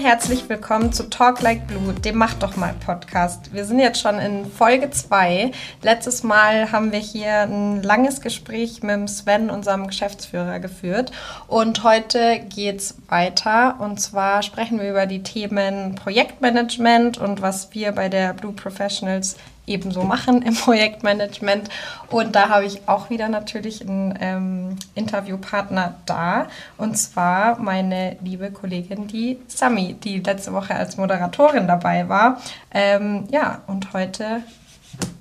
[0.00, 3.52] Und herzlich willkommen zu Talk Like Blue, dem Mach doch mal Podcast.
[3.52, 5.52] Wir sind jetzt schon in Folge 2.
[5.82, 11.12] Letztes Mal haben wir hier ein langes Gespräch mit Sven, unserem Geschäftsführer, geführt.
[11.48, 13.76] Und heute geht's weiter.
[13.78, 19.36] Und zwar sprechen wir über die Themen Projektmanagement und was wir bei der Blue Professionals
[19.70, 21.68] ebenso machen im Projektmanagement.
[22.10, 26.48] Und da habe ich auch wieder natürlich einen ähm, Interviewpartner da.
[26.76, 32.40] Und zwar meine liebe Kollegin, die Sami, die letzte Woche als Moderatorin dabei war.
[32.72, 34.42] Ähm, ja, und heute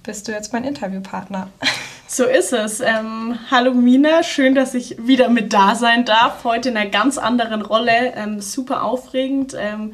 [0.03, 1.47] bist du jetzt mein Interviewpartner.
[2.11, 2.79] So ist es.
[2.79, 6.43] Ähm, hallo Mina, schön, dass ich wieder mit da sein darf.
[6.43, 8.13] Heute in einer ganz anderen Rolle.
[8.15, 9.55] Ähm, super aufregend.
[9.55, 9.93] Ähm,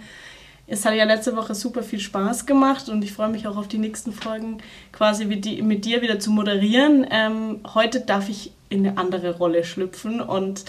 [0.67, 3.67] es hat ja letzte Woche super viel Spaß gemacht und ich freue mich auch auf
[3.67, 4.58] die nächsten Folgen
[4.91, 7.05] quasi mit, die, mit dir wieder zu moderieren.
[7.09, 10.66] Ähm, heute darf ich in eine andere Rolle schlüpfen und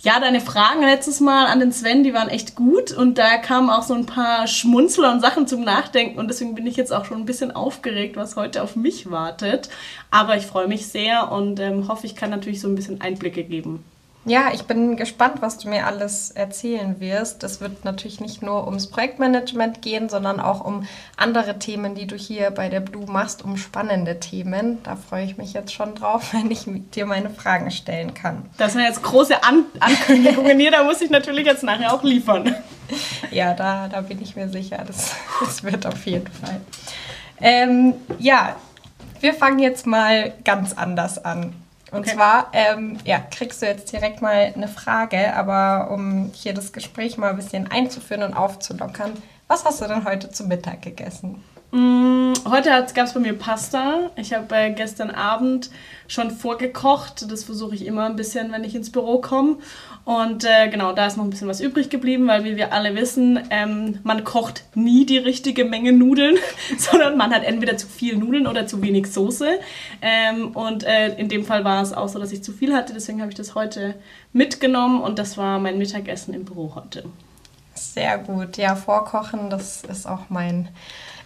[0.00, 3.68] ja, deine Fragen letztes Mal an den Sven, die waren echt gut und da kamen
[3.68, 7.04] auch so ein paar Schmunzler und Sachen zum Nachdenken und deswegen bin ich jetzt auch
[7.04, 9.70] schon ein bisschen aufgeregt, was heute auf mich wartet.
[10.12, 13.42] Aber ich freue mich sehr und ähm, hoffe, ich kann natürlich so ein bisschen Einblicke
[13.42, 13.82] geben.
[14.24, 17.42] Ja, ich bin gespannt, was du mir alles erzählen wirst.
[17.44, 22.16] Es wird natürlich nicht nur ums Projektmanagement gehen, sondern auch um andere Themen, die du
[22.16, 24.82] hier bei der Blue machst, um spannende Themen.
[24.82, 28.44] Da freue ich mich jetzt schon drauf, wenn ich dir meine Fragen stellen kann.
[28.58, 32.54] Das sind jetzt große An Ankündigungen hier, da muss ich natürlich jetzt nachher auch liefern.
[33.30, 36.60] Ja, da, da bin ich mir sicher, das, das wird auf jeden Fall.
[37.40, 38.56] Ähm, ja,
[39.20, 41.54] wir fangen jetzt mal ganz anders an.
[41.90, 42.14] Und okay.
[42.14, 47.16] zwar, ähm, ja, kriegst du jetzt direkt mal eine Frage, aber um hier das Gespräch
[47.16, 49.12] mal ein bisschen einzuführen und aufzulockern,
[49.46, 51.42] was hast du denn heute zu Mittag gegessen?
[51.70, 54.10] Mm, heute gab es bei mir Pasta.
[54.16, 55.70] Ich habe äh, gestern Abend
[56.06, 57.30] schon vorgekocht.
[57.30, 59.58] Das versuche ich immer ein bisschen, wenn ich ins Büro komme.
[60.08, 62.94] Und äh, genau, da ist noch ein bisschen was übrig geblieben, weil wie wir alle
[62.94, 66.38] wissen, ähm, man kocht nie die richtige Menge Nudeln,
[66.78, 69.58] sondern man hat entweder zu viel Nudeln oder zu wenig Soße.
[70.00, 72.94] Ähm, und äh, in dem Fall war es auch so, dass ich zu viel hatte.
[72.94, 73.96] Deswegen habe ich das heute
[74.32, 77.04] mitgenommen und das war mein Mittagessen im Büro heute.
[77.74, 78.56] Sehr gut.
[78.56, 80.70] Ja, vorkochen, das ist auch mein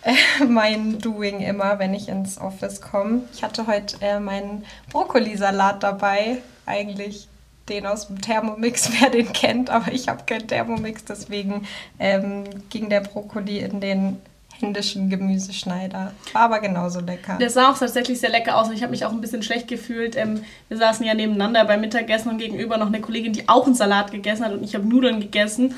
[0.48, 3.20] mein Doing immer, wenn ich ins Office komme.
[3.32, 6.38] Ich hatte heute äh, meinen Brokkolisalat dabei.
[6.66, 7.28] Eigentlich
[7.68, 11.66] den aus dem Thermomix, wer den kennt, aber ich habe keinen Thermomix, deswegen
[11.98, 14.18] ähm, ging der Brokkoli in den
[14.62, 16.12] indischen Gemüseschneider.
[16.32, 17.36] War aber genauso lecker.
[17.38, 19.68] Der sah auch tatsächlich sehr lecker aus und ich habe mich auch ein bisschen schlecht
[19.68, 20.16] gefühlt.
[20.16, 23.74] Ähm, wir saßen ja nebeneinander beim Mittagessen und gegenüber noch eine Kollegin, die auch einen
[23.74, 25.74] Salat gegessen hat und ich habe Nudeln gegessen.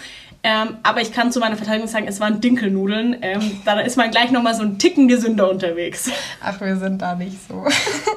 [0.47, 3.17] Ähm, aber ich kann zu meiner Verteidigung sagen, es waren Dinkelnudeln.
[3.23, 6.11] Ähm, da ist man gleich nochmal so ein Ticken gesünder unterwegs.
[6.43, 7.67] Ach, wir sind da nicht so.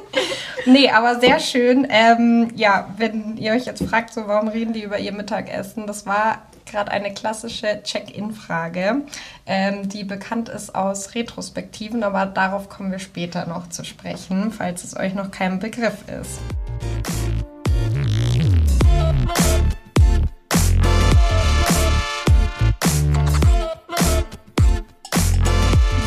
[0.66, 1.86] nee, aber sehr schön.
[1.88, 6.04] Ähm, ja, wenn ihr euch jetzt fragt, so warum reden die über ihr Mittagessen, das
[6.04, 9.02] war gerade eine klassische Check-in-Frage,
[9.46, 14.84] ähm, die bekannt ist aus Retrospektiven, aber darauf kommen wir später noch zu sprechen, falls
[14.84, 16.40] es euch noch kein Begriff ist.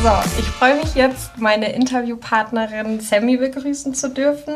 [0.02, 4.54] So, ich freue mich jetzt, meine Interviewpartnerin Sammy begrüßen zu dürfen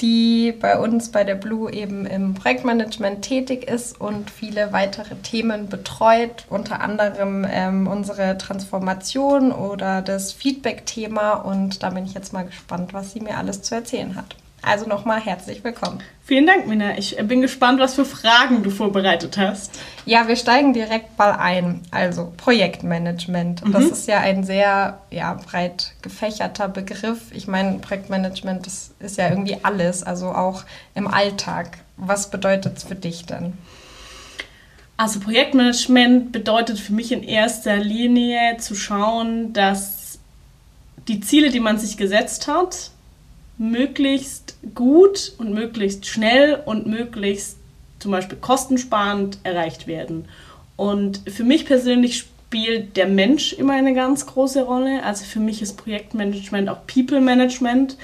[0.00, 5.68] die bei uns bei der Blue eben im Projektmanagement tätig ist und viele weitere Themen
[5.68, 11.32] betreut, unter anderem ähm, unsere Transformation oder das Feedback-Thema.
[11.32, 14.36] Und da bin ich jetzt mal gespannt, was sie mir alles zu erzählen hat.
[14.68, 16.02] Also nochmal herzlich willkommen.
[16.26, 16.98] Vielen Dank, Mina.
[16.98, 19.80] Ich bin gespannt, was für Fragen du vorbereitet hast.
[20.04, 21.80] Ja, wir steigen direkt mal ein.
[21.90, 23.64] Also Projektmanagement.
[23.64, 23.72] Mhm.
[23.72, 27.32] Das ist ja ein sehr ja, breit gefächerter Begriff.
[27.32, 30.64] Ich meine, Projektmanagement das ist ja irgendwie alles, also auch
[30.94, 31.78] im Alltag.
[31.96, 33.54] Was bedeutet es für dich denn?
[34.98, 40.18] Also Projektmanagement bedeutet für mich in erster Linie zu schauen, dass
[41.08, 42.90] die Ziele, die man sich gesetzt hat,
[43.58, 47.56] möglichst gut und möglichst schnell und möglichst
[47.98, 50.26] zum Beispiel kostensparend erreicht werden.
[50.76, 55.02] Und für mich persönlich spielt der Mensch immer eine ganz große Rolle.
[55.02, 57.98] Also für mich ist Projektmanagement auch People Management,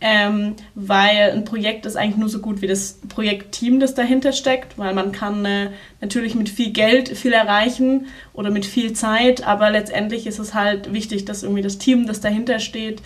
[0.00, 4.78] ähm, weil ein Projekt ist eigentlich nur so gut wie das Projektteam, das dahinter steckt,
[4.78, 5.70] weil man kann äh,
[6.00, 10.94] natürlich mit viel Geld viel erreichen oder mit viel Zeit, aber letztendlich ist es halt
[10.94, 13.02] wichtig, dass irgendwie das Team, das dahinter steht,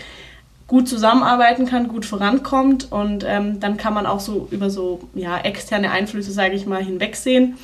[0.75, 5.39] gut zusammenarbeiten kann, gut vorankommt und ähm, dann kann man auch so über so ja,
[5.39, 7.57] externe Einflüsse, sage ich mal, hinwegsehen.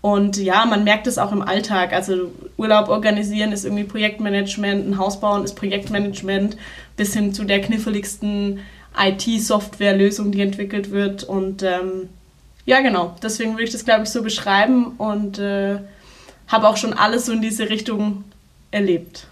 [0.00, 1.92] Und ja, man merkt es auch im Alltag.
[1.92, 6.56] Also Urlaub organisieren ist irgendwie Projektmanagement, ein Haus bauen ist Projektmanagement,
[6.96, 8.60] bis hin zu der kniffligsten
[8.96, 11.24] IT-Software-Lösung, die entwickelt wird.
[11.24, 12.10] Und ähm,
[12.64, 15.78] ja, genau, deswegen würde ich das, glaube ich, so beschreiben und äh,
[16.46, 18.22] habe auch schon alles so in diese Richtung
[18.70, 19.26] erlebt.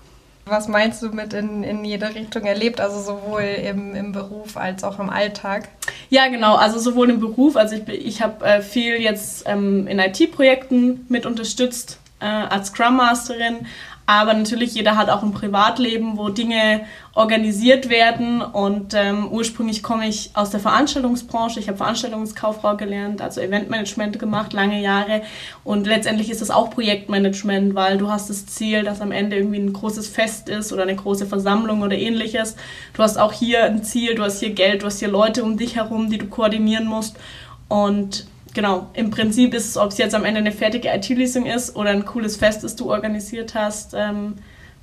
[0.50, 4.82] Was meinst du mit in, in jede Richtung erlebt, also sowohl im, im Beruf als
[4.82, 5.68] auch im Alltag?
[6.08, 10.00] Ja, genau, also sowohl im Beruf, also ich, ich habe äh, viel jetzt ähm, in
[10.00, 13.66] IT-Projekten mit unterstützt äh, als Scrum Masterin,
[14.10, 16.80] aber natürlich, jeder hat auch ein Privatleben, wo Dinge
[17.14, 18.42] organisiert werden.
[18.42, 21.60] Und ähm, ursprünglich komme ich aus der Veranstaltungsbranche.
[21.60, 25.22] Ich habe Veranstaltungskauffrau gelernt, also Eventmanagement gemacht, lange Jahre.
[25.62, 29.60] Und letztendlich ist das auch Projektmanagement, weil du hast das Ziel, dass am Ende irgendwie
[29.60, 32.56] ein großes Fest ist oder eine große Versammlung oder ähnliches.
[32.94, 35.56] Du hast auch hier ein Ziel, du hast hier Geld, du hast hier Leute um
[35.56, 37.16] dich herum, die du koordinieren musst.
[37.68, 41.76] Und genau, im Prinzip ist es, ob es jetzt am Ende eine fertige IT-Lösung ist
[41.76, 44.36] oder ein cooles Fest, das du organisiert hast, ähm,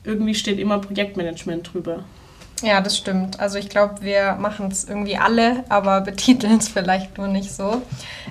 [0.04, 2.04] irgendwie steht immer Projektmanagement drüber.
[2.64, 3.40] Ja, das stimmt.
[3.40, 7.82] Also ich glaube, wir machen es irgendwie alle, aber betiteln es vielleicht nur nicht so.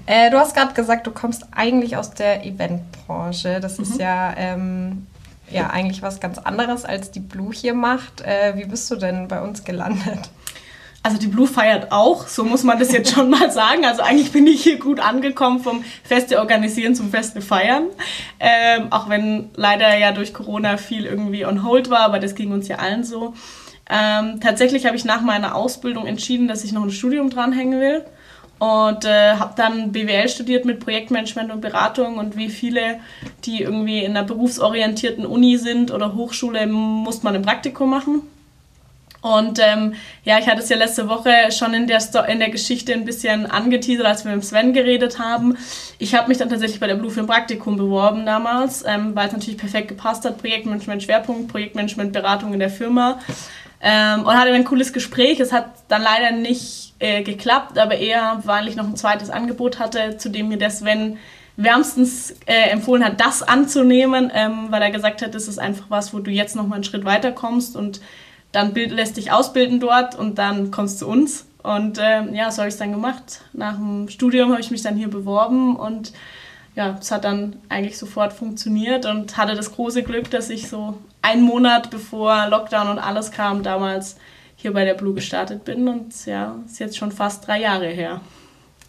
[0.07, 3.61] Äh, du hast gerade gesagt, du kommst eigentlich aus der Eventbranche.
[3.61, 3.85] Das mhm.
[3.85, 5.07] ist ja, ähm,
[5.51, 8.23] ja eigentlich was ganz anderes, als die Blue hier macht.
[8.23, 10.31] Äh, wie bist du denn bei uns gelandet?
[11.07, 13.85] Also die Blue feiert auch, so muss man das jetzt schon mal sagen.
[13.85, 17.85] Also eigentlich bin ich hier gut angekommen vom Feste organisieren zum Feste feiern.
[18.41, 22.51] Ähm, auch wenn leider ja durch Corona viel irgendwie on hold war, aber das ging
[22.51, 23.35] uns ja allen so.
[23.89, 28.05] Ähm, tatsächlich habe ich nach meiner Ausbildung entschieden, dass ich noch ein Studium dranhängen will
[28.59, 32.99] und äh, habe dann BWL studiert mit Projektmanagement und Beratung und wie viele,
[33.45, 38.23] die irgendwie in einer berufsorientierten Uni sind oder Hochschule, muss man ein Praktikum machen.
[39.27, 42.49] Und ähm, ja, ich hatte es ja letzte Woche schon in der, Sto in der
[42.49, 45.59] Geschichte ein bisschen angeteasert, als wir mit Sven geredet haben.
[45.99, 49.33] Ich habe mich dann tatsächlich bei der Blue für Praktikum beworben damals, ähm, weil es
[49.33, 50.39] natürlich perfekt gepasst hat.
[50.39, 53.19] Projektmanagement Schwerpunkt, Projektmanagement Beratung in der Firma.
[53.81, 55.41] Ähm, und hatte ein cooles Gespräch.
[55.41, 59.81] Es hat dann leider nicht äh, geklappt, aber eher, weil ich noch ein zweites Angebot
[59.81, 61.19] hatte, zu dem mir der Sven
[61.57, 66.15] wärmstens äh, empfohlen hat, das anzunehmen, ähm, weil er gesagt hat, das ist einfach was,
[66.15, 68.01] wo du jetzt noch mal einen Schritt weiter kommst und
[68.53, 71.47] dann bild, lässt dich ausbilden dort und dann kommst du zu uns.
[71.63, 73.41] Und äh, ja, so habe ich es dann gemacht.
[73.53, 76.13] Nach dem Studium habe ich mich dann hier beworben und
[76.77, 80.99] ja, es hat dann eigentlich sofort funktioniert und hatte das große Glück, dass ich so
[81.23, 84.17] einen Monat bevor Lockdown und alles kam, damals
[84.57, 88.21] hier bei der Blue gestartet bin und ja, ist jetzt schon fast drei Jahre her.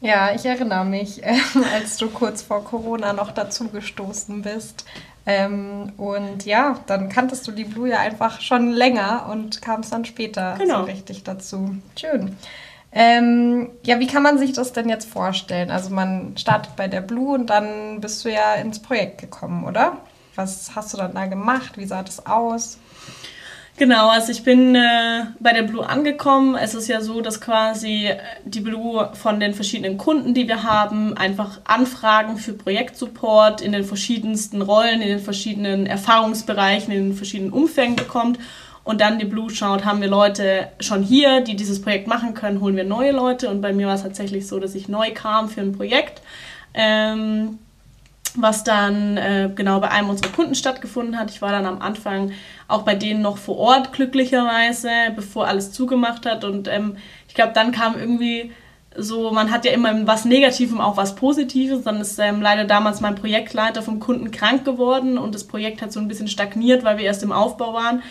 [0.01, 1.39] Ja, ich erinnere mich, äh,
[1.73, 4.85] als du kurz vor Corona noch dazugestoßen bist.
[5.29, 10.05] Ähm, und ja, dann kanntest du die Blue ja einfach schon länger und kamst dann
[10.05, 10.79] später genau.
[10.79, 11.75] so richtig dazu.
[11.99, 12.37] Schön.
[12.93, 15.69] Ähm, ja, wie kann man sich das denn jetzt vorstellen?
[15.69, 19.97] Also man startet bei der Blue und dann bist du ja ins Projekt gekommen, oder?
[20.35, 21.73] Was hast du dann da gemacht?
[21.77, 22.77] Wie sah das aus?
[23.77, 26.55] Genau, also ich bin äh, bei der Blue angekommen.
[26.55, 28.09] Es ist ja so, dass quasi
[28.43, 33.83] die Blue von den verschiedenen Kunden, die wir haben, einfach Anfragen für Projektsupport in den
[33.83, 38.39] verschiedensten Rollen, in den verschiedenen Erfahrungsbereichen, in den verschiedenen Umfängen bekommt.
[38.83, 42.61] Und dann die Blue schaut, haben wir Leute schon hier, die dieses Projekt machen können,
[42.61, 43.47] holen wir neue Leute.
[43.47, 46.23] Und bei mir war es tatsächlich so, dass ich neu kam für ein Projekt.
[46.73, 47.59] Ähm,
[48.35, 51.31] was dann äh, genau bei einem unserer Kunden stattgefunden hat.
[51.31, 52.31] Ich war dann am Anfang
[52.67, 56.43] auch bei denen noch vor Ort, glücklicherweise, bevor alles zugemacht hat.
[56.43, 58.51] Und ähm, ich glaube, dann kam irgendwie
[58.95, 61.83] so, man hat ja immer was Negatives, auch was Positives.
[61.83, 65.91] Dann ist ähm, leider damals mein Projektleiter vom Kunden krank geworden und das Projekt hat
[65.91, 68.01] so ein bisschen stagniert, weil wir erst im Aufbau waren.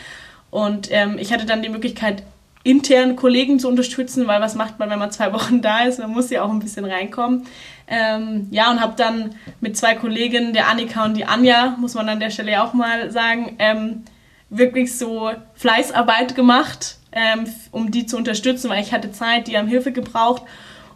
[0.51, 2.23] Und ähm, ich hatte dann die Möglichkeit,
[2.67, 6.01] intern Kollegen zu unterstützen, weil was macht man, wenn man zwei Wochen da ist?
[6.01, 7.47] Man muss ja auch ein bisschen reinkommen.
[7.87, 12.09] Ähm, ja, und habe dann mit zwei Kolleginnen, der Annika und die Anja, muss man
[12.09, 14.03] an der Stelle auch mal sagen, ähm,
[14.51, 19.69] wirklich so Fleißarbeit gemacht, ähm, um die zu unterstützen, weil ich hatte Zeit, die haben
[19.69, 20.43] Hilfe gebraucht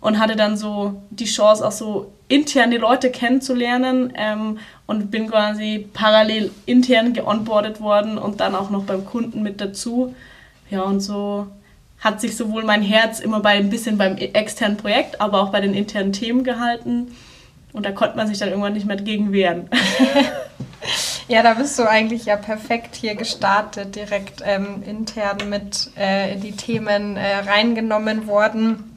[0.00, 5.28] und hatte dann so die Chance, auch so intern die Leute kennenzulernen ähm, und bin
[5.28, 10.14] quasi parallel intern geonboardet worden und dann auch noch beim Kunden mit dazu.
[10.70, 11.48] Ja, und so
[12.00, 15.60] hat sich sowohl mein Herz immer bei ein bisschen beim externen Projekt, aber auch bei
[15.60, 17.14] den internen Themen gehalten.
[17.72, 19.68] Und da konnte man sich dann irgendwann nicht mehr dagegen wehren.
[21.28, 26.40] ja, da bist du eigentlich ja perfekt hier gestartet, direkt ähm, intern mit äh, in
[26.40, 28.89] die Themen äh, reingenommen worden.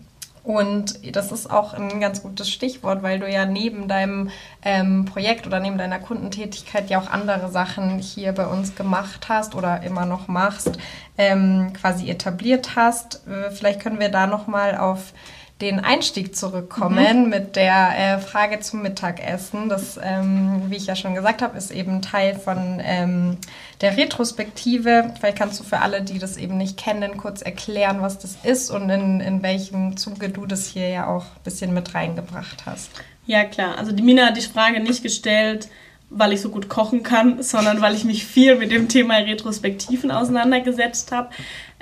[0.44, 4.30] Und das ist auch ein ganz gutes Stichwort, weil du ja neben deinem
[4.62, 9.56] ähm, Projekt oder neben deiner Kundentätigkeit ja auch andere Sachen hier bei uns gemacht hast
[9.56, 10.78] oder immer noch machst,
[11.18, 13.26] ähm, quasi etabliert hast.
[13.26, 15.14] Äh, vielleicht können wir da nochmal auf
[15.64, 17.30] den Einstieg zurückkommen mhm.
[17.30, 19.70] mit der äh, Frage zum Mittagessen.
[19.70, 23.38] Das, ähm, wie ich ja schon gesagt habe, ist eben Teil von ähm,
[23.82, 25.14] der Retrospektive.
[25.18, 28.70] Vielleicht kannst du für alle, die das eben nicht kennen, kurz erklären, was das ist
[28.70, 32.92] und in, in welchem Zuge du das hier ja auch ein bisschen mit reingebracht hast.
[33.26, 33.78] Ja, klar.
[33.78, 35.70] Also die Mina hat die Frage nicht gestellt,
[36.14, 40.12] weil ich so gut kochen kann, sondern weil ich mich viel mit dem Thema Retrospektiven
[40.12, 41.30] auseinandergesetzt habe.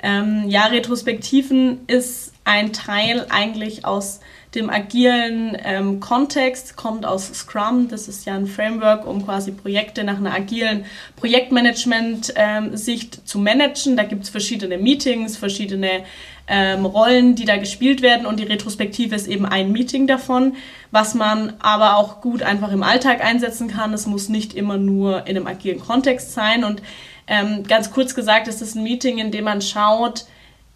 [0.02, 4.20] Ähm, ja, Retrospektiven ist ein Teil eigentlich aus
[4.54, 7.88] dem agilen ähm, Kontext, kommt aus Scrum.
[7.88, 10.84] Das ist ja ein Framework, um quasi Projekte nach einer agilen
[11.16, 13.96] Projektmanagement-Sicht ähm, zu managen.
[13.96, 16.04] Da gibt es verschiedene Meetings, verschiedene
[16.48, 20.54] ähm, Rollen, die da gespielt werden und die Retrospektive ist eben ein Meeting davon,
[20.90, 23.94] was man aber auch gut einfach im Alltag einsetzen kann.
[23.94, 26.82] Es muss nicht immer nur in einem agilen Kontext sein und
[27.26, 30.26] ähm, ganz kurz gesagt ist es ein Meeting, in dem man schaut,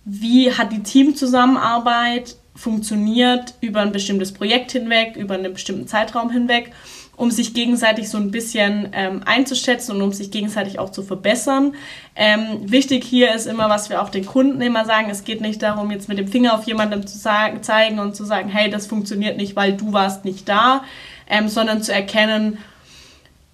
[0.05, 6.73] wie hat die Teamzusammenarbeit funktioniert über ein bestimmtes Projekt hinweg, über einen bestimmten Zeitraum hinweg,
[7.17, 11.75] um sich gegenseitig so ein bisschen ähm, einzuschätzen und um sich gegenseitig auch zu verbessern.
[12.15, 15.63] Ähm, wichtig hier ist immer, was wir auch den Kunden immer sagen, es geht nicht
[15.63, 18.87] darum, jetzt mit dem Finger auf jemanden zu sagen, zeigen und zu sagen, hey, das
[18.87, 20.85] funktioniert nicht, weil du warst nicht da,
[21.29, 22.59] ähm, sondern zu erkennen,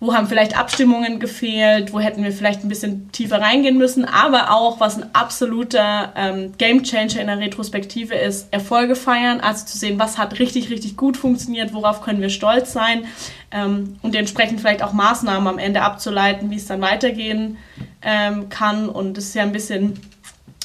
[0.02, 4.50] wo haben vielleicht Abstimmungen gefehlt, wo hätten wir vielleicht ein bisschen tiefer reingehen müssen, aber
[4.50, 10.00] auch, was ein absoluter ähm, Gamechanger in der Retrospektive ist, Erfolge feiern, also zu sehen,
[10.00, 13.04] was hat richtig, richtig gut funktioniert, worauf können wir stolz sein
[13.52, 17.58] ähm, und entsprechend vielleicht auch Maßnahmen am Ende abzuleiten, wie es dann weitergehen
[18.02, 18.88] ähm, kann.
[18.88, 20.00] Und das ist ja ein bisschen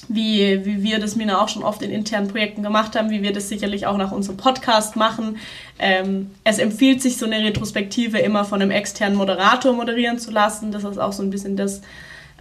[0.09, 3.33] wie, wie wir das Mina auch schon oft in internen Projekten gemacht haben, wie wir
[3.33, 5.37] das sicherlich auch nach unserem Podcast machen.
[5.79, 10.71] Ähm, es empfiehlt sich, so eine Retrospektive immer von einem externen Moderator moderieren zu lassen.
[10.71, 11.81] Das ist auch so ein bisschen das,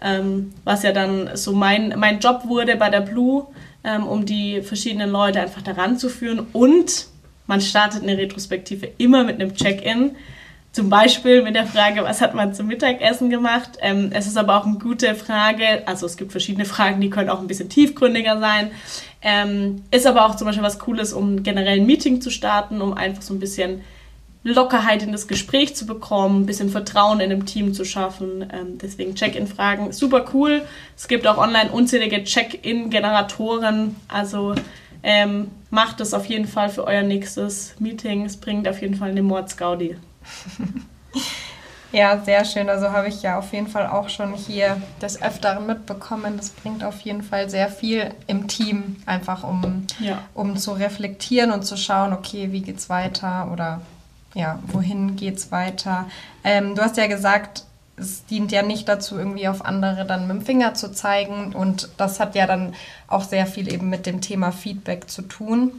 [0.00, 3.46] ähm, was ja dann so mein, mein Job wurde bei der Blue,
[3.84, 6.46] ähm, um die verschiedenen Leute einfach daran zu führen.
[6.52, 7.06] Und
[7.46, 10.16] man startet eine Retrospektive immer mit einem Check-in
[10.76, 13.78] zum Beispiel mit der Frage, was hat man zum Mittagessen gemacht?
[13.80, 15.82] Ähm, es ist aber auch eine gute Frage.
[15.86, 18.70] Also es gibt verschiedene Fragen, die können auch ein bisschen tiefgründiger sein.
[19.22, 22.92] Ähm, ist aber auch zum Beispiel was Cooles, um generell ein Meeting zu starten, um
[22.92, 23.84] einfach so ein bisschen
[24.44, 28.42] Lockerheit in das Gespräch zu bekommen, ein bisschen Vertrauen in einem Team zu schaffen.
[28.52, 30.60] Ähm, deswegen Check-in-Fragen, super cool.
[30.94, 33.96] Es gibt auch online unzählige Check-in-Generatoren.
[34.08, 34.54] Also
[35.02, 38.26] ähm, macht es auf jeden Fall für euer nächstes Meeting.
[38.26, 39.96] Es bringt auf jeden Fall eine Mordsgaudi.
[41.92, 42.68] Ja, sehr schön.
[42.68, 46.36] Also habe ich ja auf jeden Fall auch schon hier des Öfteren mitbekommen.
[46.36, 50.18] Das bringt auf jeden Fall sehr viel im Team, einfach um, ja.
[50.34, 53.80] um zu reflektieren und zu schauen, okay, wie geht's weiter oder
[54.34, 56.06] ja, wohin geht's weiter.
[56.44, 57.64] Ähm, du hast ja gesagt,
[57.96, 61.54] es dient ja nicht dazu, irgendwie auf andere dann mit dem Finger zu zeigen.
[61.54, 62.74] Und das hat ja dann
[63.08, 65.72] auch sehr viel eben mit dem Thema Feedback zu tun.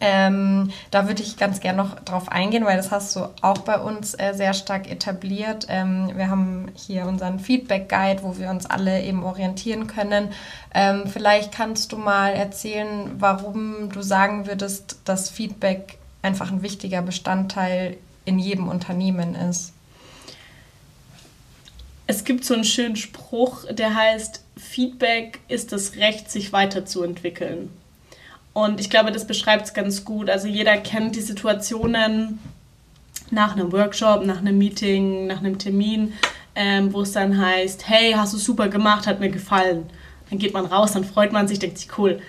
[0.00, 3.78] Ähm, da würde ich ganz gerne noch drauf eingehen, weil das hast du auch bei
[3.78, 5.66] uns äh, sehr stark etabliert.
[5.68, 10.30] Ähm, wir haben hier unseren Feedback-Guide, wo wir uns alle eben orientieren können.
[10.74, 17.02] Ähm, vielleicht kannst du mal erzählen, warum du sagen würdest, dass Feedback einfach ein wichtiger
[17.02, 19.72] Bestandteil in jedem Unternehmen ist.
[22.06, 27.70] Es gibt so einen schönen Spruch, der heißt, Feedback ist das Recht, sich weiterzuentwickeln.
[28.52, 30.28] Und ich glaube, das beschreibt es ganz gut.
[30.28, 32.38] Also jeder kennt die Situationen
[33.30, 36.14] nach einem Workshop, nach einem Meeting, nach einem Termin,
[36.56, 39.88] ähm, wo es dann heißt, hey, hast du super gemacht, hat mir gefallen.
[40.28, 42.20] Dann geht man raus, dann freut man sich, denkt sich, cool.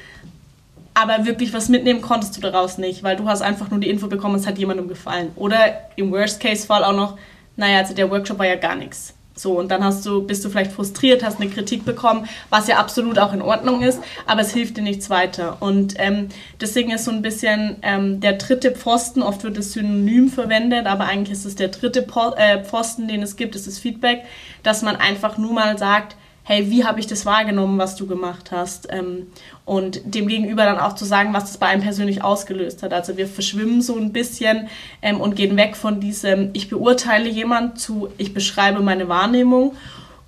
[0.93, 4.07] Aber wirklich was mitnehmen konntest du daraus nicht, weil du hast einfach nur die Info
[4.07, 5.31] bekommen, es hat jemandem gefallen.
[5.35, 7.17] Oder im Worst-Case-Fall auch noch,
[7.55, 9.13] naja, also der Workshop war ja gar nichts.
[9.33, 12.77] So, und dann hast du, bist du vielleicht frustriert, hast eine Kritik bekommen, was ja
[12.77, 15.57] absolut auch in Ordnung ist, aber es hilft dir nichts weiter.
[15.61, 16.27] Und ähm,
[16.59, 21.05] deswegen ist so ein bisschen ähm, der dritte Pfosten, oft wird es synonym verwendet, aber
[21.05, 22.05] eigentlich ist es der dritte
[22.37, 24.23] äh, Pfosten, den es gibt, ist das Feedback,
[24.63, 26.17] dass man einfach nur mal sagt,
[26.51, 28.91] hey, wie habe ich das wahrgenommen, was du gemacht hast?
[28.91, 29.27] Ähm,
[29.63, 32.91] und dem Gegenüber dann auch zu sagen, was das bei einem persönlich ausgelöst hat.
[32.91, 34.67] Also wir verschwimmen so ein bisschen
[35.01, 39.75] ähm, und gehen weg von diesem, ich beurteile jemand zu, ich beschreibe meine Wahrnehmung.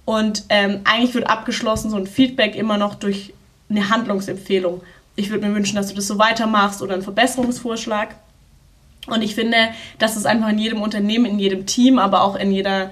[0.06, 3.34] Und ähm, eigentlich wird abgeschlossen so ein Feedback immer noch durch
[3.70, 4.82] eine Handlungsempfehlung.
[5.18, 8.16] Ich würde mir wünschen, dass du das so weitermachst oder einen Verbesserungsvorschlag.
[9.08, 9.58] Und ich finde,
[10.00, 12.92] dass es einfach in jedem Unternehmen, in jedem Team, aber auch in jeder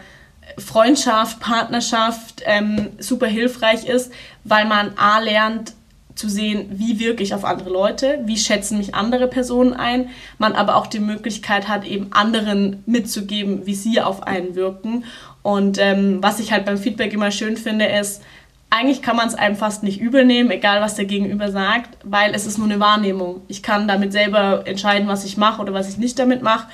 [0.57, 4.11] Freundschaft, Partnerschaft ähm, super hilfreich ist,
[4.43, 5.73] weil man A lernt
[6.15, 10.53] zu sehen, wie wirke ich auf andere Leute, wie schätzen mich andere Personen ein, man
[10.53, 15.05] aber auch die Möglichkeit hat, eben anderen mitzugeben, wie sie auf einen wirken.
[15.41, 18.21] Und ähm, was ich halt beim Feedback immer schön finde, ist,
[18.69, 22.33] eigentlich kann man es einem fast nicht übel nehmen, egal was der Gegenüber sagt, weil
[22.33, 23.41] es ist nur eine Wahrnehmung.
[23.47, 26.67] Ich kann damit selber entscheiden, was ich mache oder was ich nicht damit mache.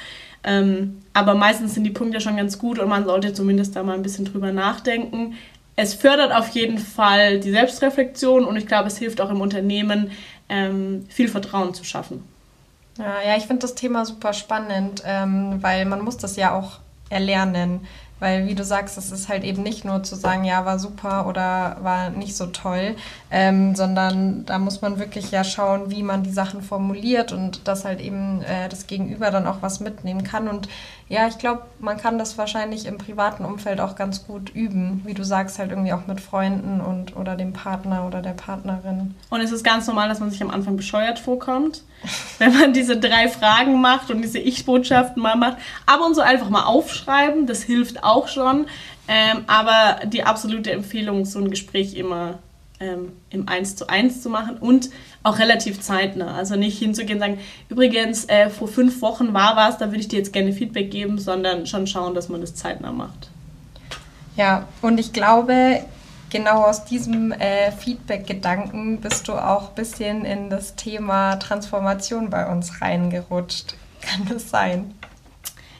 [0.43, 3.95] Ähm, aber meistens sind die Punkte schon ganz gut und man sollte zumindest da mal
[3.95, 5.35] ein bisschen drüber nachdenken.
[5.75, 10.11] Es fördert auf jeden Fall die Selbstreflexion und ich glaube, es hilft auch im Unternehmen,
[10.49, 12.23] ähm, viel Vertrauen zu schaffen.
[12.97, 16.79] Ja, ja ich finde das Thema super spannend, ähm, weil man muss das ja auch
[17.09, 17.81] erlernen.
[18.19, 21.27] Weil, wie du sagst, es ist halt eben nicht nur zu sagen, ja, war super
[21.27, 22.95] oder war nicht so toll,
[23.29, 27.85] ähm, sondern da muss man wirklich ja schauen, wie man die Sachen formuliert und dass
[27.85, 30.47] halt eben äh, das Gegenüber dann auch was mitnehmen kann.
[30.47, 30.67] Und
[31.09, 35.13] ja, ich glaube, man kann das wahrscheinlich im privaten Umfeld auch ganz gut üben, wie
[35.13, 39.15] du sagst, halt irgendwie auch mit Freunden und oder dem Partner oder der Partnerin.
[39.29, 41.83] Und es ist ganz normal, dass man sich am Anfang bescheuert vorkommt,
[42.39, 45.57] wenn man diese drei Fragen macht und diese Ich-Botschaften mal macht.
[45.85, 48.67] Aber und so einfach mal aufschreiben, das hilft auch schon.
[49.07, 52.39] Ähm, aber die absolute Empfehlung, so ein Gespräch immer
[52.79, 54.89] ähm, im 1 zu 1 zu machen und
[55.23, 56.35] auch relativ zeitnah.
[56.35, 60.07] Also nicht hinzugehen und sagen, übrigens, äh, vor fünf Wochen war was, da würde ich
[60.07, 63.29] dir jetzt gerne Feedback geben, sondern schon schauen, dass man das zeitnah macht.
[64.35, 65.81] Ja, und ich glaube,
[66.29, 72.49] genau aus diesem äh, Feedback-Gedanken bist du auch ein bisschen in das Thema Transformation bei
[72.49, 73.75] uns reingerutscht.
[74.01, 74.93] Kann das sein?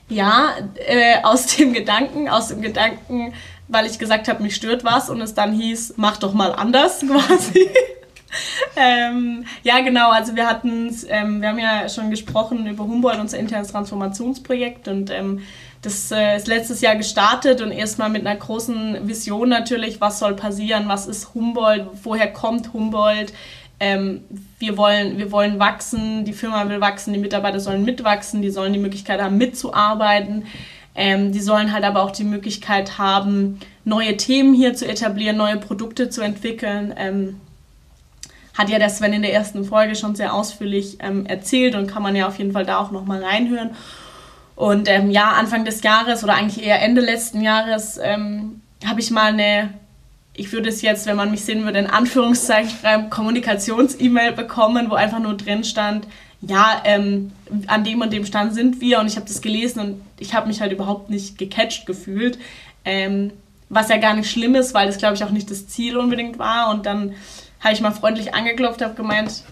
[0.08, 0.54] Ja,
[0.86, 3.34] äh, aus dem Gedanken, aus dem Gedanken,
[3.68, 7.00] weil ich gesagt habe, mich stört was und es dann hieß, mach doch mal anders
[7.06, 7.68] quasi.
[8.76, 13.38] ähm, ja, genau, also wir hatten ähm, wir haben ja schon gesprochen über Humboldt, unser
[13.38, 15.42] internes Transformationsprojekt und ähm,
[15.82, 20.34] das äh, ist letztes Jahr gestartet und erstmal mit einer großen Vision natürlich, was soll
[20.34, 23.32] passieren, was ist Humboldt, woher kommt Humboldt,
[23.80, 24.22] ähm,
[24.58, 28.72] wir, wollen, wir wollen wachsen, die Firma will wachsen, die Mitarbeiter sollen mitwachsen, die sollen
[28.72, 30.46] die Möglichkeit haben, mitzuarbeiten.
[30.94, 35.56] Ähm, die sollen halt aber auch die Möglichkeit haben, neue Themen hier zu etablieren, neue
[35.56, 36.92] Produkte zu entwickeln.
[36.96, 37.40] Ähm,
[38.54, 42.02] hat ja der Sven in der ersten Folge schon sehr ausführlich ähm, erzählt und kann
[42.02, 43.70] man ja auf jeden Fall da auch nochmal reinhören.
[44.56, 49.12] Und ähm, ja, Anfang des Jahres oder eigentlich eher Ende letzten Jahres ähm, habe ich
[49.12, 49.70] mal eine
[50.38, 54.94] ich würde es jetzt, wenn man mich sehen würde, in Anführungszeichen schreiben, Kommunikations-E-Mail bekommen, wo
[54.94, 56.06] einfach nur drin stand,
[56.40, 57.32] ja, ähm,
[57.66, 60.46] an dem und dem Stand sind wir und ich habe das gelesen und ich habe
[60.46, 62.38] mich halt überhaupt nicht gecatcht gefühlt.
[62.84, 63.32] Ähm,
[63.68, 66.38] was ja gar nicht schlimm ist, weil das glaube ich auch nicht das Ziel unbedingt
[66.38, 66.70] war.
[66.70, 67.14] Und dann
[67.58, 69.42] habe ich mal freundlich angeklopft, habe gemeint,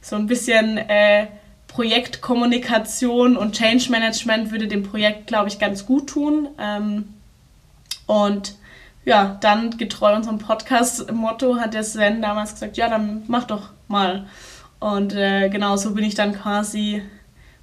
[0.00, 1.28] so ein bisschen äh,
[1.68, 6.48] Projektkommunikation und Change Management würde dem Projekt, glaube ich, ganz gut tun.
[6.58, 7.14] Ähm,
[8.06, 8.56] und
[9.04, 14.26] ja, dann getreu unserem Podcast-Motto hat der Sven damals gesagt, ja, dann mach doch mal.
[14.78, 17.02] Und äh, genau so bin ich dann quasi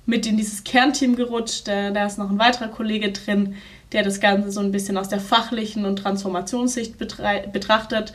[0.06, 1.68] mit in dieses Kernteam gerutscht.
[1.68, 3.56] Äh, da ist noch ein weiterer Kollege drin,
[3.92, 8.14] der das Ganze so ein bisschen aus der fachlichen und Transformationssicht betrachtet.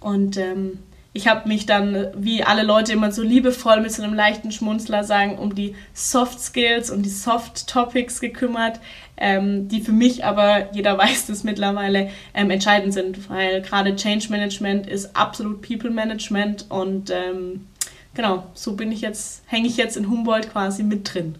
[0.00, 0.78] Und ähm,
[1.12, 5.02] ich habe mich dann, wie alle Leute immer so liebevoll mit so einem leichten Schmunzler
[5.02, 8.78] sagen, um die Soft Skills und die Soft Topics gekümmert,
[9.16, 14.28] ähm, die für mich aber, jeder weiß das mittlerweile, ähm, entscheidend sind, weil gerade Change
[14.30, 17.66] Management ist absolut People Management und ähm,
[18.14, 21.34] genau, so bin ich jetzt, hänge ich jetzt in Humboldt quasi mit drin.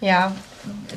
[0.00, 0.34] Ja,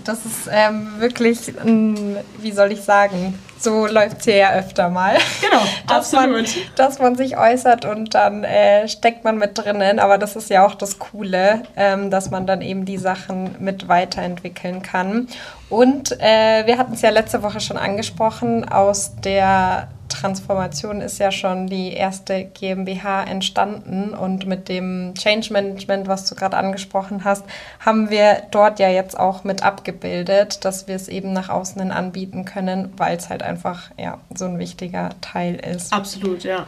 [0.04, 4.90] das ist ähm, wirklich, ein, wie soll ich sagen, so läuft es hier ja öfter
[4.90, 5.18] mal.
[5.42, 6.44] Genau, dass absolut.
[6.44, 10.00] Man, dass man sich äußert und dann äh, steckt man mit drinnen.
[10.00, 13.88] Aber das ist ja auch das Coole, ähm, dass man dann eben die Sachen mit
[13.88, 15.28] weiterentwickeln kann.
[15.70, 21.32] Und äh, wir hatten es ja letzte Woche schon angesprochen, aus der Transformation ist ja
[21.32, 27.44] schon die erste GmbH entstanden und mit dem Change Management, was du gerade angesprochen hast,
[27.80, 31.92] haben wir dort ja jetzt auch mit abgebildet, dass wir es eben nach außen hin
[31.92, 35.94] anbieten können, weil es halt einfach ja so ein wichtiger Teil ist.
[35.94, 36.68] Absolut, ja.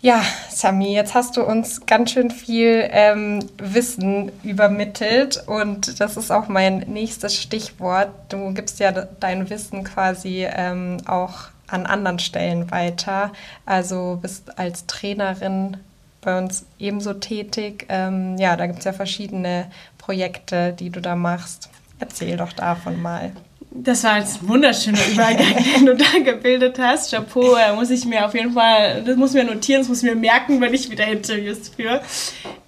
[0.00, 0.20] Ja,
[0.50, 6.48] Sami, jetzt hast du uns ganz schön viel ähm, Wissen übermittelt und das ist auch
[6.48, 8.08] mein nächstes Stichwort.
[8.28, 13.32] Du gibst ja dein Wissen quasi ähm, auch an anderen Stellen weiter.
[13.64, 15.76] Also bist als Trainerin
[16.22, 17.86] bei uns ebenso tätig.
[17.90, 21.68] Ähm, ja, da gibt es ja verschiedene Projekte, die du da machst.
[21.98, 23.32] Erzähl doch davon mal.
[23.74, 27.10] Das war jetzt ein wunderschöner Übergang, den du da gebildet hast.
[27.10, 30.10] Chapeau, äh, muss ich mir auf jeden Fall, das muss mir notieren, das muss ich
[30.10, 32.02] mir merken, wenn ich wieder Interviews führe.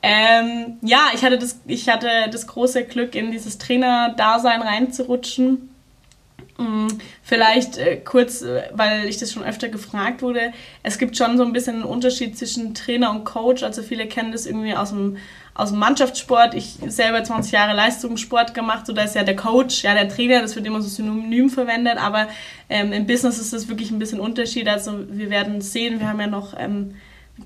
[0.02, 5.73] Ähm, ja, ich hatte, das, ich hatte das große Glück, in dieses Trainer-Dasein reinzurutschen
[7.22, 10.52] vielleicht äh, kurz, äh, weil ich das schon öfter gefragt wurde.
[10.82, 13.62] Es gibt schon so ein bisschen einen Unterschied zwischen Trainer und Coach.
[13.62, 15.16] Also viele kennen das irgendwie aus dem,
[15.54, 16.54] aus dem Mannschaftssport.
[16.54, 20.42] Ich selber 20 Jahre Leistungssport gemacht, so da ist ja der Coach, ja der Trainer,
[20.42, 22.28] das wird immer so synonym verwendet, aber
[22.68, 24.68] ähm, im Business ist das wirklich ein bisschen Unterschied.
[24.68, 26.94] Also wir werden sehen, wir haben ja noch ähm,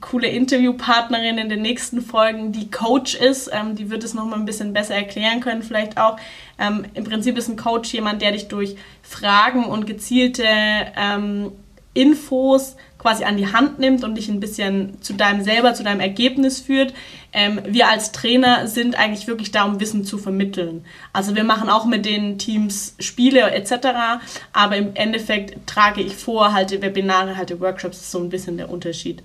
[0.01, 3.51] coole Interviewpartnerin in den nächsten Folgen, die Coach ist.
[3.53, 6.18] Ähm, die wird es nochmal ein bisschen besser erklären können, vielleicht auch.
[6.59, 11.53] Ähm, Im Prinzip ist ein Coach jemand, der dich durch Fragen und gezielte ähm,
[11.94, 16.01] Infos quasi an die Hand nimmt und dich ein bisschen zu deinem selber, zu deinem
[16.01, 16.92] Ergebnis führt.
[17.33, 20.85] Ähm, wir als Trainer sind eigentlich wirklich da, um Wissen zu vermitteln.
[21.12, 24.20] Also wir machen auch mit den Teams Spiele etc.,
[24.53, 28.57] aber im Endeffekt trage ich vor, halte Webinare, halte Workshops, das ist so ein bisschen
[28.57, 29.22] der Unterschied.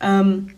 [0.00, 0.54] Ähm,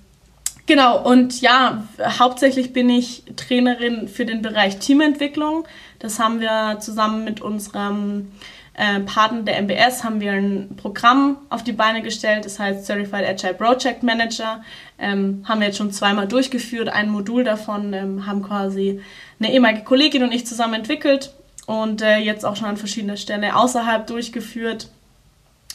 [0.67, 5.67] Genau, und ja, hauptsächlich bin ich Trainerin für den Bereich Teamentwicklung.
[5.99, 8.31] Das haben wir zusammen mit unserem
[8.75, 13.27] äh, Partner der MBS haben wir ein Programm auf die Beine gestellt, das heißt Certified
[13.27, 14.63] Agile Project Manager.
[14.99, 19.01] Ähm, haben wir jetzt schon zweimal durchgeführt, ein Modul davon ähm, haben quasi
[19.39, 21.35] eine ehemalige Kollegin und ich zusammen entwickelt
[21.67, 24.89] und äh, jetzt auch schon an verschiedener Stellen außerhalb durchgeführt.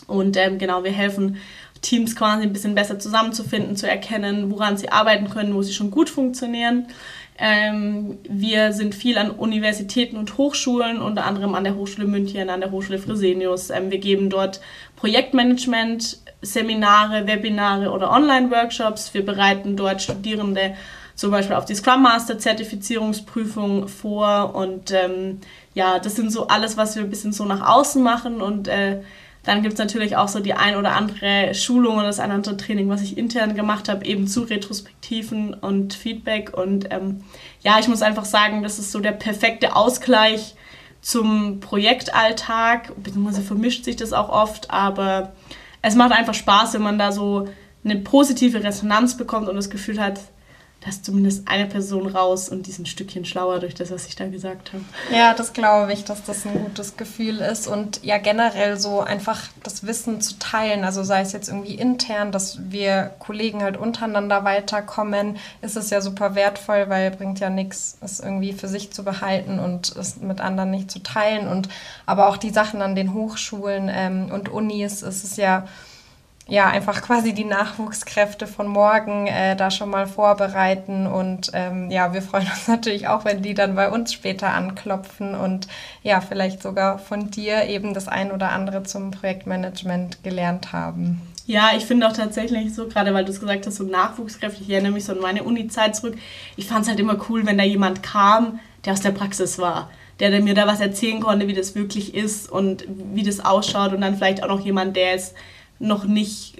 [0.07, 1.37] Und ähm, genau, wir helfen
[1.87, 5.89] Teams quasi ein bisschen besser zusammenzufinden, zu erkennen, woran sie arbeiten können, wo sie schon
[5.89, 6.87] gut funktionieren.
[7.39, 12.59] Ähm, wir sind viel an Universitäten und Hochschulen, unter anderem an der Hochschule München, an
[12.59, 13.69] der Hochschule Fresenius.
[13.69, 14.59] Ähm, wir geben dort
[14.97, 19.13] Projektmanagement, Seminare, Webinare oder Online-Workshops.
[19.13, 20.75] Wir bereiten dort Studierende
[21.15, 25.39] zum Beispiel auf die Scrum Master Zertifizierungsprüfung vor und ähm,
[25.73, 29.01] ja, das sind so alles, was wir ein bisschen so nach außen machen und äh,
[29.47, 32.35] dann gibt es natürlich auch so die ein oder andere Schulung oder das ein oder
[32.35, 36.55] andere Training, was ich intern gemacht habe, eben zu Retrospektiven und Feedback.
[36.55, 37.23] Und ähm,
[37.61, 40.55] ja, ich muss einfach sagen, das ist so der perfekte Ausgleich
[40.99, 42.91] zum Projektalltag.
[43.01, 45.31] Beziehungsweise vermischt sich das auch oft, aber
[45.81, 47.47] es macht einfach Spaß, wenn man da so
[47.85, 50.19] eine positive Resonanz bekommt und das Gefühl hat,
[50.81, 54.05] da ist zumindest eine Person raus und die ist ein Stückchen schlauer durch das, was
[54.07, 54.83] ich da gesagt habe.
[55.11, 59.41] Ja, das glaube ich, dass das ein gutes Gefühl ist und ja generell so einfach
[59.63, 64.43] das Wissen zu teilen, also sei es jetzt irgendwie intern, dass wir Kollegen halt untereinander
[64.43, 69.03] weiterkommen, ist es ja super wertvoll, weil bringt ja nichts, es irgendwie für sich zu
[69.03, 71.69] behalten und es mit anderen nicht zu teilen und
[72.05, 75.65] aber auch die Sachen an den Hochschulen ähm, und Unis ist es ja
[76.47, 81.05] ja, einfach quasi die Nachwuchskräfte von morgen äh, da schon mal vorbereiten.
[81.05, 85.35] Und ähm, ja, wir freuen uns natürlich auch, wenn die dann bei uns später anklopfen
[85.35, 85.67] und
[86.03, 91.21] ja, vielleicht sogar von dir eben das ein oder andere zum Projektmanagement gelernt haben.
[91.45, 94.69] Ja, ich finde auch tatsächlich so, gerade weil du es gesagt hast, so Nachwuchskräfte, ich
[94.69, 96.17] erinnere mich so an meine Uni-Zeit zurück.
[96.55, 99.89] Ich fand es halt immer cool, wenn da jemand kam, der aus der Praxis war
[100.19, 104.01] der, mir da was erzählen konnte, wie das wirklich ist und wie das ausschaut und
[104.01, 105.33] dann vielleicht auch noch jemand, der es
[105.79, 106.57] noch nicht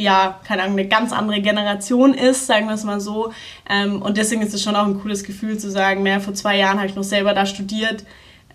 [0.00, 3.32] ja, keine Ahnung, eine ganz andere Generation ist, sagen wir es mal so.
[3.68, 6.56] Ähm, und deswegen ist es schon auch ein cooles Gefühl zu sagen, naja, vor zwei
[6.56, 8.04] Jahren habe ich noch selber da studiert.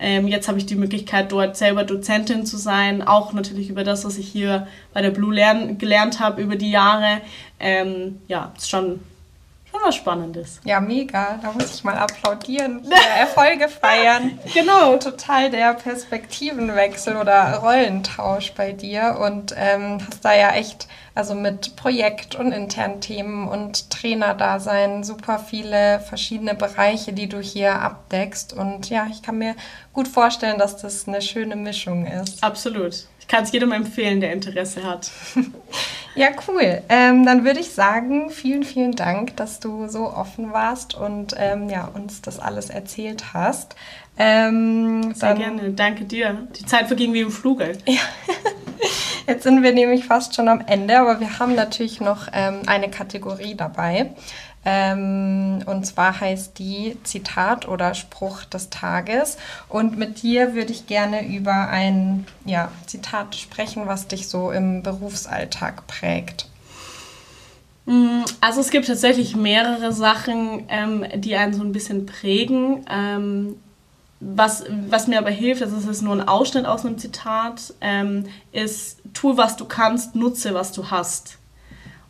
[0.00, 4.04] Ähm, jetzt habe ich die Möglichkeit, dort selber Dozentin zu sein, auch natürlich über das,
[4.04, 7.20] was ich hier bei der Blue lern gelernt habe über die Jahre.
[7.60, 9.00] Ähm, ja, ist schon
[9.82, 10.60] was Spannendes.
[10.64, 11.38] Ja, mega.
[11.42, 12.84] Da muss ich mal applaudieren.
[13.18, 14.38] Erfolge feiern.
[14.52, 14.96] genau.
[14.96, 19.18] Total der Perspektivenwechsel oder Rollentausch bei dir.
[19.20, 25.38] Und ähm, hast da ja echt, also mit Projekt und internen Themen und Trainerdasein, super
[25.38, 28.52] viele verschiedene Bereiche, die du hier abdeckst.
[28.52, 29.54] Und ja, ich kann mir
[29.92, 32.42] gut vorstellen, dass das eine schöne Mischung ist.
[32.42, 33.06] Absolut.
[33.20, 35.10] Ich kann es jedem empfehlen, der Interesse hat.
[36.14, 36.82] ja, cool.
[36.88, 41.68] Ähm, dann würde ich sagen, vielen, vielen Dank, dass du so offen warst und ähm,
[41.68, 43.74] ja, uns das alles erzählt hast.
[44.16, 45.70] Ähm, Sehr gerne.
[45.72, 46.46] Danke dir.
[46.58, 47.72] Die Zeit verging wie im Fluge.
[47.86, 48.00] Ja.
[49.26, 52.90] Jetzt sind wir nämlich fast schon am Ende, aber wir haben natürlich noch ähm, eine
[52.90, 54.10] Kategorie dabei.
[54.64, 59.36] Ähm, und zwar heißt die Zitat oder Spruch des Tages.
[59.68, 64.82] Und mit dir würde ich gerne über ein ja, Zitat sprechen, was dich so im
[64.82, 66.48] Berufsalltag prägt.
[67.86, 72.84] Mm, also es gibt tatsächlich mehrere Sachen, ähm, die einen so ein bisschen prägen.
[72.90, 73.56] Ähm,
[74.20, 79.02] was, was mir aber hilft, das ist nur ein Ausschnitt aus einem Zitat, ähm, ist,
[79.12, 81.36] tu, was du kannst, nutze, was du hast.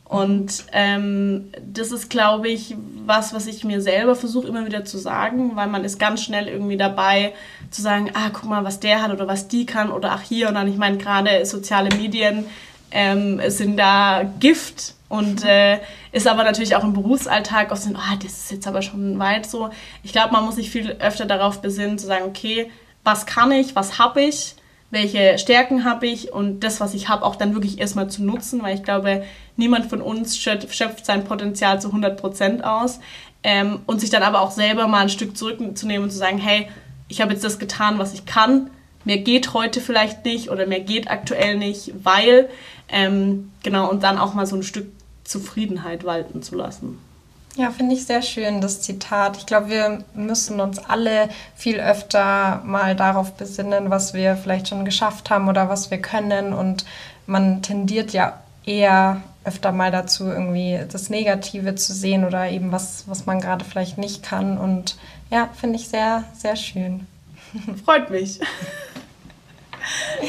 [0.05, 4.99] Und ähm, das ist, glaube ich, was, was ich mir selber versuche immer wieder zu
[4.99, 7.33] sagen, weil man ist ganz schnell irgendwie dabei
[7.71, 10.49] zu sagen, ah, guck mal, was der hat oder was die kann oder ach hier
[10.49, 12.45] und dann, ich meine, gerade soziale Medien
[12.90, 15.81] ähm, sind da Gift und äh,
[16.12, 19.47] ist aber natürlich auch im Berufsalltag auch so, ah, das ist jetzt aber schon weit
[19.47, 19.71] so.
[20.03, 22.71] Ich glaube, man muss sich viel öfter darauf besinnen, zu sagen, okay,
[23.05, 24.55] was kann ich, was habe ich
[24.95, 28.62] welche Stärken habe ich und das, was ich habe, auch dann wirklich erstmal zu nutzen,
[28.62, 29.25] weil ich glaube,
[29.57, 33.01] niemand von uns schöpft sein Potenzial zu 100 Prozent aus
[33.43, 36.69] ähm, und sich dann aber auch selber mal ein Stück zurückzunehmen und zu sagen, hey,
[37.09, 38.71] ich habe jetzt das getan, was ich kann,
[39.05, 42.49] mir geht heute vielleicht nicht oder mir geht aktuell nicht, weil,
[42.88, 44.87] ähm, genau, und dann auch mal so ein Stück
[45.25, 46.99] Zufriedenheit walten zu lassen.
[47.57, 49.37] Ja, finde ich sehr schön, das Zitat.
[49.37, 54.85] Ich glaube, wir müssen uns alle viel öfter mal darauf besinnen, was wir vielleicht schon
[54.85, 56.53] geschafft haben oder was wir können.
[56.53, 56.85] Und
[57.27, 63.04] man tendiert ja eher öfter mal dazu, irgendwie das Negative zu sehen oder eben was,
[63.07, 64.59] was man gerade vielleicht nicht kann.
[64.59, 64.96] Und
[65.30, 67.07] ja, finde ich sehr, sehr schön.
[67.85, 68.40] Freut mich.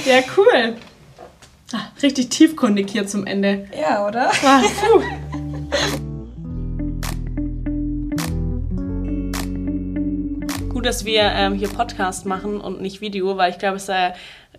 [0.06, 0.76] Ja, cool.
[1.74, 3.68] Ach, richtig tiefkundig hier zum Ende.
[3.80, 4.32] Ja, oder?
[4.44, 4.62] Ah,
[10.70, 14.14] Gut, dass wir ähm, hier Podcast machen und nicht Video, weil ich glaube, es sei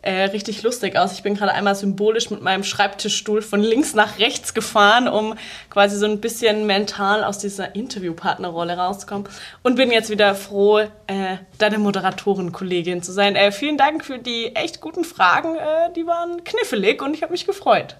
[0.06, 1.12] äh, richtig lustig aus.
[1.12, 5.34] Ich bin gerade einmal symbolisch mit meinem Schreibtischstuhl von links nach rechts gefahren, um
[5.68, 9.28] quasi so ein bisschen mental aus dieser Interviewpartnerrolle rauszukommen.
[9.64, 13.34] Und bin jetzt wieder froh, äh, deine Moderatorenkollegin zu sein.
[13.34, 15.56] Äh, vielen Dank für die echt guten Fragen.
[15.56, 17.96] Äh, die waren knifflig und ich habe mich gefreut.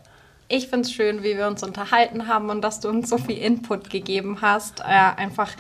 [0.48, 3.38] Ich finde es schön, wie wir uns unterhalten haben und dass du uns so viel
[3.38, 4.78] Input gegeben hast.
[4.78, 5.50] Äh, einfach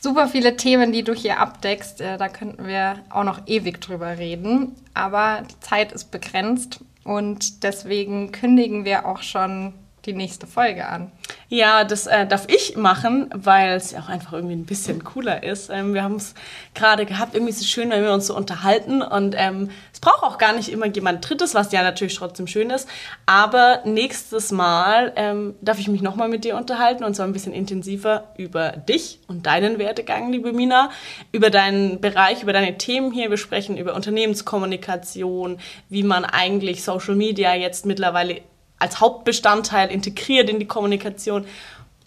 [0.00, 2.00] super viele Themen, die du hier abdeckst.
[2.00, 4.74] Äh, da könnten wir auch noch ewig drüber reden.
[4.94, 9.74] Aber die Zeit ist begrenzt und deswegen kündigen wir auch schon
[10.06, 11.10] die nächste Folge an.
[11.48, 15.42] Ja, das äh, darf ich machen, weil es ja auch einfach irgendwie ein bisschen cooler
[15.42, 15.70] ist.
[15.70, 16.34] Ähm, wir haben es
[16.74, 20.22] gerade gehabt, irgendwie ist es schön, wenn wir uns so unterhalten und ähm, es braucht
[20.22, 22.88] auch gar nicht immer jemand Drittes, was ja natürlich trotzdem schön ist.
[23.26, 27.52] Aber nächstes Mal ähm, darf ich mich nochmal mit dir unterhalten und zwar ein bisschen
[27.52, 30.90] intensiver über dich und deinen Werdegang, liebe Mina,
[31.32, 33.30] über deinen Bereich, über deine Themen hier.
[33.30, 38.42] Wir sprechen über Unternehmenskommunikation, wie man eigentlich Social Media jetzt mittlerweile
[38.78, 41.46] als Hauptbestandteil integriert in die Kommunikation.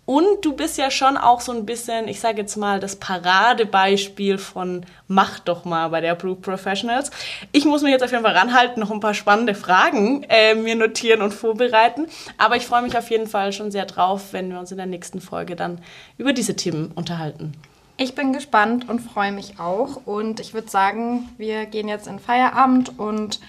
[0.10, 4.40] Und du bist ja schon auch so ein bisschen, ich sage jetzt mal, das Paradebeispiel
[4.40, 7.12] von mach doch mal bei der Blue Professionals.
[7.52, 10.74] Ich muss mich jetzt auf jeden Fall ranhalten, noch ein paar spannende Fragen äh, mir
[10.76, 12.08] notieren und vorbereiten.
[12.40, 14.88] Aber ich freue mich auf jeden Fall schon sehr drauf, wenn wir uns in der
[14.88, 15.80] nächsten Folge dann
[16.18, 17.54] über diese Themen unterhalten.
[17.96, 20.08] Ich bin gespannt und freue mich auch.
[20.08, 23.40] Und ich würde sagen, wir gehen jetzt in Feierabend und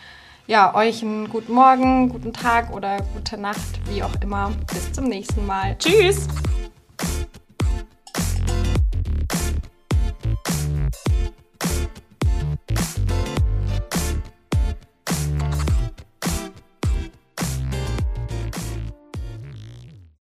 [0.51, 4.51] ja, euch einen guten Morgen, guten Tag oder gute Nacht, wie auch immer.
[4.67, 5.77] Bis zum nächsten Mal.
[5.79, 6.27] Tschüss!